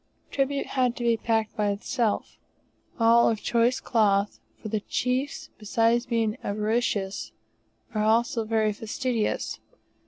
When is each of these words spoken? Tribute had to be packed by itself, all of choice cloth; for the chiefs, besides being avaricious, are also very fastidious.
Tribute 0.31 0.65
had 0.65 0.95
to 0.95 1.03
be 1.03 1.15
packed 1.15 1.55
by 1.55 1.67
itself, 1.69 2.39
all 2.99 3.29
of 3.29 3.39
choice 3.39 3.79
cloth; 3.79 4.39
for 4.59 4.67
the 4.67 4.79
chiefs, 4.79 5.51
besides 5.59 6.07
being 6.07 6.37
avaricious, 6.43 7.33
are 7.93 8.01
also 8.03 8.43
very 8.43 8.73
fastidious. 8.73 9.59